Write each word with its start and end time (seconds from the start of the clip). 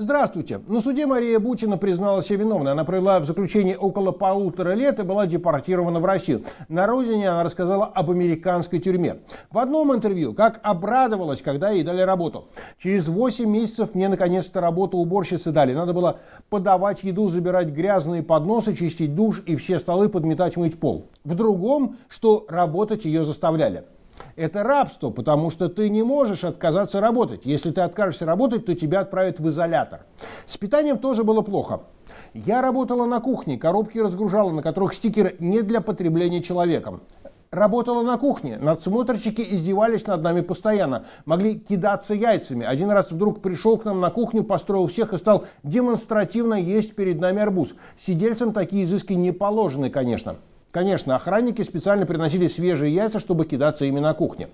Здравствуйте. 0.00 0.60
На 0.68 0.80
суде 0.80 1.06
Мария 1.06 1.40
Бутина 1.40 1.76
призналась 1.76 2.26
себя 2.26 2.44
виновной. 2.44 2.70
Она 2.72 2.84
провела 2.84 3.18
в 3.18 3.24
заключении 3.24 3.74
около 3.74 4.12
полутора 4.12 4.74
лет 4.74 5.00
и 5.00 5.02
была 5.02 5.26
депортирована 5.26 5.98
в 5.98 6.04
Россию. 6.04 6.44
На 6.68 6.86
родине 6.86 7.28
она 7.28 7.42
рассказала 7.42 7.86
об 7.86 8.10
американской 8.10 8.78
тюрьме. 8.78 9.18
В 9.50 9.58
одном 9.58 9.92
интервью, 9.92 10.34
как 10.34 10.60
обрадовалась, 10.62 11.42
когда 11.42 11.70
ей 11.70 11.82
дали 11.82 12.02
работу. 12.02 12.46
Через 12.78 13.08
8 13.08 13.50
месяцев 13.50 13.96
мне 13.96 14.08
наконец-то 14.08 14.60
работу 14.60 14.98
уборщицы 14.98 15.50
дали. 15.50 15.74
Надо 15.74 15.92
было 15.92 16.20
подавать 16.48 17.02
еду, 17.02 17.28
забирать 17.28 17.68
грязные 17.68 18.22
подносы, 18.22 18.74
чистить 18.74 19.16
душ 19.16 19.42
и 19.44 19.56
все 19.56 19.80
столы 19.80 20.08
подметать, 20.08 20.56
мыть 20.56 20.78
пол. 20.78 21.08
В 21.24 21.34
другом, 21.34 21.96
что 22.08 22.46
работать 22.48 23.04
ее 23.04 23.24
заставляли. 23.24 23.84
Это 24.38 24.62
рабство, 24.62 25.10
потому 25.10 25.50
что 25.50 25.68
ты 25.68 25.90
не 25.90 26.04
можешь 26.04 26.44
отказаться 26.44 27.00
работать. 27.00 27.40
Если 27.42 27.72
ты 27.72 27.80
откажешься 27.80 28.24
работать, 28.24 28.66
то 28.66 28.74
тебя 28.76 29.00
отправят 29.00 29.40
в 29.40 29.48
изолятор. 29.48 30.02
С 30.46 30.56
питанием 30.56 30.98
тоже 30.98 31.24
было 31.24 31.42
плохо. 31.42 31.80
Я 32.34 32.62
работала 32.62 33.04
на 33.04 33.18
кухне, 33.18 33.58
коробки 33.58 33.98
разгружала, 33.98 34.52
на 34.52 34.62
которых 34.62 34.94
стикеры 34.94 35.34
не 35.40 35.62
для 35.62 35.80
потребления 35.80 36.40
человеком. 36.40 37.00
Работала 37.50 38.02
на 38.02 38.16
кухне, 38.16 38.58
надсмотрщики 38.58 39.40
издевались 39.40 40.06
над 40.06 40.22
нами 40.22 40.42
постоянно, 40.42 41.06
могли 41.24 41.58
кидаться 41.58 42.14
яйцами. 42.14 42.64
Один 42.64 42.92
раз 42.92 43.10
вдруг 43.10 43.42
пришел 43.42 43.76
к 43.76 43.86
нам 43.86 43.98
на 43.98 44.10
кухню, 44.10 44.44
построил 44.44 44.86
всех 44.86 45.14
и 45.14 45.18
стал 45.18 45.46
демонстративно 45.64 46.54
есть 46.54 46.94
перед 46.94 47.18
нами 47.18 47.42
арбуз. 47.42 47.74
Сидельцам 47.98 48.52
такие 48.52 48.84
изыски 48.84 49.14
не 49.14 49.32
положены, 49.32 49.90
конечно. 49.90 50.36
Конечно, 50.70 51.16
охранники 51.16 51.62
специально 51.62 52.04
приносили 52.04 52.46
свежие 52.46 52.94
яйца, 52.94 53.20
чтобы 53.20 53.46
кидаться 53.46 53.86
ими 53.86 54.00
на 54.00 54.12
кухне. 54.12 54.48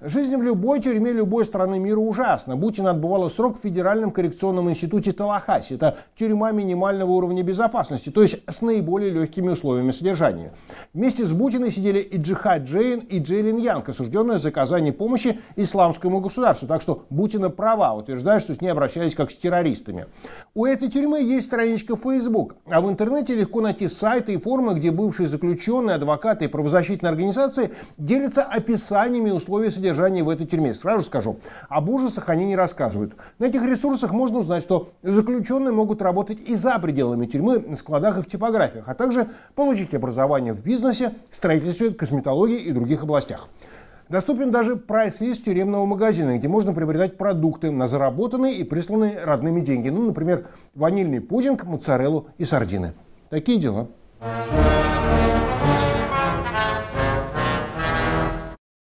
Жизнь 0.00 0.36
в 0.36 0.42
любой 0.42 0.80
тюрьме 0.80 1.12
любой 1.12 1.44
страны 1.44 1.78
мира 1.78 2.00
ужасна. 2.00 2.56
Бутина 2.56 2.90
отбывала 2.90 3.28
срок 3.28 3.58
в 3.58 3.62
Федеральном 3.62 4.10
коррекционном 4.10 4.68
институте 4.68 5.12
Талахаси. 5.12 5.74
Это 5.74 5.96
тюрьма 6.16 6.50
минимального 6.50 7.12
уровня 7.12 7.44
безопасности, 7.44 8.10
то 8.10 8.20
есть 8.22 8.38
с 8.48 8.62
наиболее 8.62 9.10
легкими 9.10 9.50
условиями 9.50 9.92
содержания. 9.92 10.52
Вместе 10.92 11.24
с 11.24 11.32
Бутиной 11.32 11.70
сидели 11.70 12.00
и 12.00 12.18
Джихад 12.18 12.64
Джейн, 12.64 12.98
и 12.98 13.20
Джейлин 13.20 13.56
Янг, 13.56 13.88
осужденные 13.88 14.40
за 14.40 14.48
оказание 14.48 14.92
помощи 14.92 15.38
исламскому 15.54 16.20
государству. 16.20 16.66
Так 16.66 16.82
что 16.82 17.04
Бутина 17.10 17.48
права, 17.48 17.94
утверждает, 17.94 18.42
что 18.42 18.56
с 18.56 18.60
ней 18.60 18.70
обращались 18.70 19.14
как 19.14 19.30
с 19.30 19.36
террористами. 19.36 20.06
У 20.54 20.66
этой 20.66 20.90
тюрьмы 20.90 21.22
есть 21.22 21.46
страничка 21.46 21.96
Facebook, 21.96 22.56
а 22.66 22.80
в 22.80 22.90
интернете 22.90 23.36
легко 23.36 23.60
найти 23.60 23.86
сайты 23.86 24.34
и 24.34 24.36
форумы, 24.36 24.74
где 24.74 24.90
бывшие 24.90 25.28
заключенные 25.28 25.43
заключенные, 25.44 25.96
адвокаты 25.96 26.46
и 26.46 26.48
правозащитные 26.48 27.10
организации 27.10 27.70
делятся 27.98 28.42
описаниями 28.42 29.30
условий 29.30 29.70
содержания 29.70 30.22
в 30.22 30.28
этой 30.28 30.46
тюрьме. 30.46 30.74
Сразу 30.74 31.02
скажу, 31.02 31.38
об 31.68 31.88
ужасах 31.88 32.28
они 32.28 32.46
не 32.46 32.56
рассказывают. 32.56 33.14
На 33.38 33.46
этих 33.46 33.64
ресурсах 33.64 34.12
можно 34.12 34.38
узнать, 34.38 34.62
что 34.62 34.90
заключенные 35.02 35.72
могут 35.72 36.00
работать 36.02 36.38
и 36.40 36.56
за 36.56 36.78
пределами 36.78 37.26
тюрьмы, 37.26 37.58
на 37.58 37.76
складах 37.76 38.18
и 38.18 38.22
в 38.22 38.26
типографиях, 38.26 38.88
а 38.88 38.94
также 38.94 39.28
получить 39.54 39.94
образование 39.94 40.54
в 40.54 40.62
бизнесе, 40.62 41.12
строительстве, 41.30 41.90
косметологии 41.90 42.58
и 42.58 42.72
других 42.72 43.02
областях. 43.02 43.48
Доступен 44.08 44.50
даже 44.50 44.76
прайс-лист 44.76 45.44
тюремного 45.44 45.86
магазина, 45.86 46.36
где 46.36 46.46
можно 46.46 46.74
приобретать 46.74 47.16
продукты 47.16 47.70
на 47.70 47.88
заработанные 47.88 48.56
и 48.56 48.64
присланные 48.64 49.18
родными 49.24 49.60
деньги. 49.60 49.88
Ну, 49.88 50.02
например, 50.06 50.46
ванильный 50.74 51.20
пудинг, 51.20 51.64
моцареллу 51.64 52.28
и 52.36 52.44
сардины. 52.44 52.92
Такие 53.30 53.58
дела. 53.58 53.88